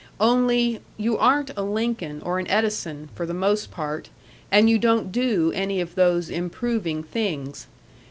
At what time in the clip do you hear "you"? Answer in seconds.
0.97-1.15, 4.67-4.79